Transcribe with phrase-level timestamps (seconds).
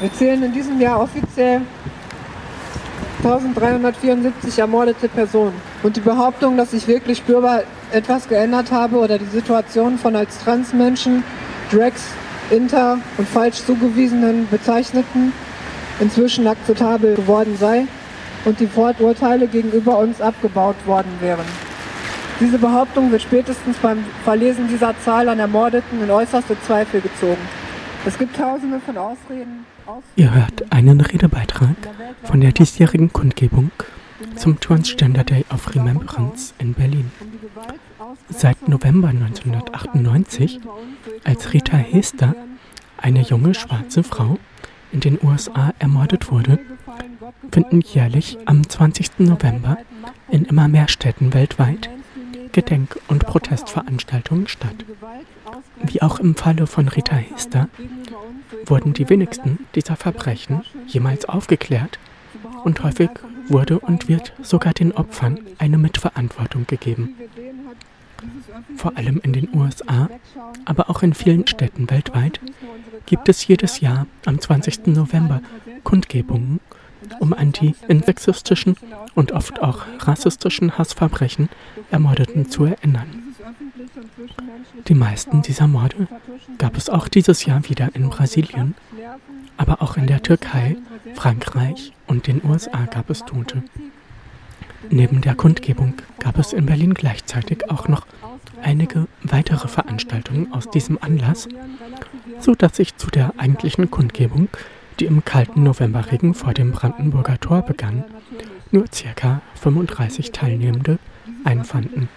[0.00, 1.60] Wir zählen in diesem Jahr offiziell
[3.18, 5.52] 1374 ermordete Personen.
[5.82, 10.38] Und die Behauptung, dass sich wirklich spürbar etwas geändert habe oder die Situation von als
[10.38, 11.22] Transmenschen,
[11.70, 12.02] Drags,
[12.48, 15.34] Inter und falsch zugewiesenen Bezeichneten
[16.00, 17.86] inzwischen akzeptabel geworden sei
[18.46, 21.44] und die Vorurteile gegenüber uns abgebaut worden wären.
[22.40, 27.59] Diese Behauptung wird spätestens beim Verlesen dieser Zahl an Ermordeten in äußerste Zweifel gezogen.
[28.06, 29.66] Es gibt tausende von Ausreden.
[30.16, 31.76] Ihr hört einen Redebeitrag
[32.22, 33.70] von der diesjährigen Kundgebung
[34.36, 37.10] zum Transgender Day of Remembrance in Berlin.
[38.28, 40.60] Seit November 1998,
[41.24, 42.34] als Rita Hester,
[42.96, 44.38] eine junge schwarze Frau,
[44.92, 46.58] in den USA ermordet wurde,
[47.52, 49.20] finden jährlich am 20.
[49.20, 49.76] November
[50.30, 51.90] in immer mehr Städten weltweit
[52.52, 54.84] Gedenk- und Protestveranstaltungen statt.
[55.92, 57.68] Wie auch im Falle von Rita Hester
[58.66, 61.98] wurden die wenigsten dieser Verbrechen jemals aufgeklärt
[62.62, 63.10] und häufig
[63.48, 67.16] wurde und wird sogar den Opfern eine Mitverantwortung gegeben.
[68.76, 70.08] Vor allem in den USA,
[70.64, 72.38] aber auch in vielen Städten weltweit
[73.06, 74.86] gibt es jedes Jahr am 20.
[74.88, 75.42] November
[75.82, 76.60] Kundgebungen,
[77.18, 78.76] um an die in sexistischen
[79.16, 81.48] und oft auch rassistischen Hassverbrechen
[81.90, 83.19] Ermordeten zu erinnern.
[84.88, 86.08] Die meisten dieser Morde
[86.58, 88.74] gab es auch dieses Jahr wieder in Brasilien,
[89.56, 90.76] aber auch in der Türkei,
[91.14, 93.62] Frankreich und den USA gab es Tote.
[94.88, 98.06] Neben der Kundgebung gab es in Berlin gleichzeitig auch noch
[98.62, 101.48] einige weitere Veranstaltungen aus diesem Anlass,
[102.38, 104.48] so dass sich zu der eigentlichen Kundgebung,
[104.98, 108.04] die im kalten Novemberregen vor dem Brandenburger Tor begann,
[108.70, 108.84] nur
[109.16, 109.42] ca.
[109.56, 110.98] 35 Teilnehmende
[111.44, 112.08] einfanden.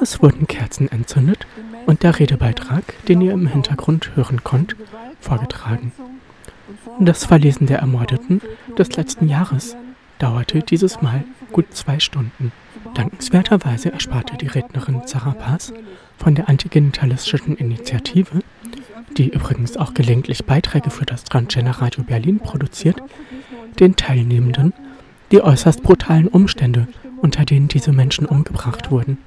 [0.00, 1.46] Es wurden Kerzen entzündet
[1.86, 4.76] und der Redebeitrag, den ihr im Hintergrund hören konnt,
[5.20, 5.92] vorgetragen.
[7.00, 8.40] Das Verlesen der Ermordeten
[8.76, 9.76] des letzten Jahres
[10.18, 12.52] dauerte dieses Mal gut zwei Stunden.
[12.94, 15.72] Dankenswerterweise ersparte die Rednerin Sarah Pass
[16.16, 18.40] von der Antigenitalistischen Initiative,
[19.16, 23.00] die übrigens auch gelegentlich Beiträge für das Transgender Radio Berlin produziert,
[23.78, 24.72] den Teilnehmenden
[25.30, 26.88] die äußerst brutalen Umstände,
[27.20, 29.18] unter denen diese Menschen umgebracht wurden.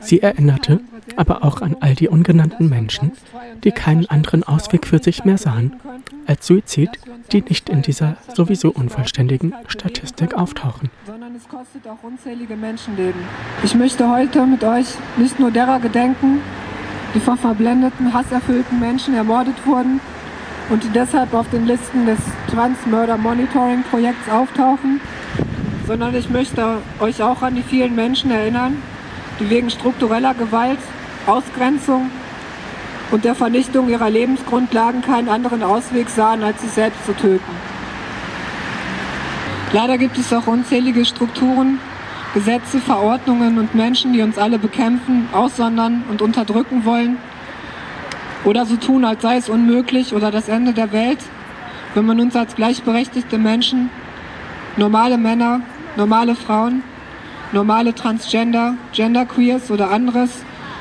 [0.00, 0.80] Sie erinnerte
[1.16, 3.12] aber auch an all die ungenannten Menschen,
[3.64, 5.76] die keinen anderen Ausweg für sich mehr sahen
[6.26, 6.90] als Suizid,
[7.32, 10.90] die nicht in dieser sowieso unvollständigen Statistik auftauchen.
[11.06, 13.20] Sondern es kostet auch unzählige Menschenleben.
[13.62, 14.86] Ich möchte heute mit euch
[15.16, 16.40] nicht nur derer gedenken,
[17.14, 20.00] die vor verblendeten, hasserfüllten Menschen ermordet wurden
[20.68, 22.18] und die deshalb auf den Listen des
[22.50, 25.00] Trans Murder Monitoring Projekts auftauchen,
[25.86, 28.82] sondern ich möchte euch auch an die vielen Menschen erinnern,
[29.38, 30.78] die wegen struktureller Gewalt,
[31.26, 32.10] Ausgrenzung
[33.10, 37.52] und der Vernichtung ihrer Lebensgrundlagen keinen anderen Ausweg sahen, als sich selbst zu töten.
[39.72, 41.78] Leider gibt es auch unzählige Strukturen,
[42.34, 47.16] Gesetze, Verordnungen und Menschen, die uns alle bekämpfen, aussondern und unterdrücken wollen
[48.44, 51.18] oder so tun, als sei es unmöglich oder das Ende der Welt,
[51.94, 53.90] wenn man uns als gleichberechtigte Menschen,
[54.76, 55.62] normale Männer,
[55.96, 56.82] normale Frauen,
[57.52, 60.30] normale Transgender, Genderqueers oder anderes,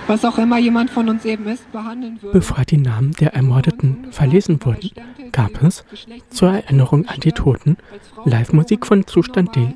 [0.08, 2.40] was auch immer jemand von uns eben ist, behandeln würde.
[2.40, 4.92] Bevor die Namen der Ermordeten verlesen wurden,
[5.32, 5.84] gab es,
[6.30, 7.78] zur Erinnerung an die Toten,
[8.26, 9.76] Live-Musik von Zustand D.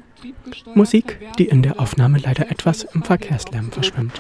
[0.75, 4.19] Musik, die in der Aufnahme leider etwas im Verkehrslärm verschwimmt.